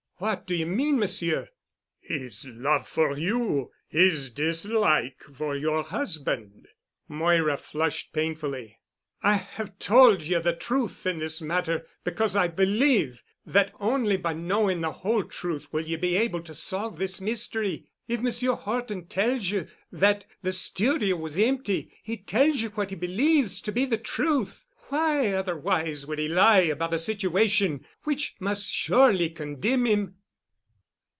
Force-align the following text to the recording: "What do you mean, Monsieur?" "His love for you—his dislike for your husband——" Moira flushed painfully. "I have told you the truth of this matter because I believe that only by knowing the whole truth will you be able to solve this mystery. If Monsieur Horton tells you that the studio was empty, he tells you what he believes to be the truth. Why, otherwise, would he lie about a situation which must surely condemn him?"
"What 0.21 0.45
do 0.45 0.53
you 0.53 0.67
mean, 0.67 0.99
Monsieur?" 0.99 1.49
"His 1.99 2.45
love 2.45 2.87
for 2.87 3.17
you—his 3.17 4.29
dislike 4.29 5.17
for 5.33 5.55
your 5.55 5.81
husband——" 5.81 6.67
Moira 7.07 7.57
flushed 7.57 8.13
painfully. 8.13 8.77
"I 9.23 9.33
have 9.33 9.79
told 9.79 10.21
you 10.21 10.39
the 10.39 10.55
truth 10.55 11.07
of 11.07 11.17
this 11.17 11.41
matter 11.41 11.87
because 12.03 12.35
I 12.35 12.49
believe 12.49 13.23
that 13.47 13.73
only 13.79 14.15
by 14.15 14.33
knowing 14.33 14.81
the 14.81 14.91
whole 14.91 15.23
truth 15.23 15.73
will 15.73 15.87
you 15.87 15.97
be 15.97 16.15
able 16.17 16.43
to 16.43 16.53
solve 16.53 16.99
this 16.99 17.19
mystery. 17.19 17.89
If 18.07 18.21
Monsieur 18.21 18.53
Horton 18.53 19.07
tells 19.07 19.49
you 19.49 19.65
that 19.91 20.25
the 20.43 20.53
studio 20.53 21.15
was 21.15 21.39
empty, 21.39 21.97
he 22.03 22.15
tells 22.17 22.61
you 22.61 22.69
what 22.69 22.91
he 22.91 22.95
believes 22.95 23.59
to 23.61 23.71
be 23.71 23.85
the 23.85 23.97
truth. 23.97 24.65
Why, 24.93 25.31
otherwise, 25.31 26.05
would 26.05 26.19
he 26.19 26.27
lie 26.27 26.59
about 26.63 26.93
a 26.93 26.99
situation 26.99 27.85
which 28.03 28.35
must 28.41 28.69
surely 28.69 29.29
condemn 29.29 29.85
him?" 29.85 30.15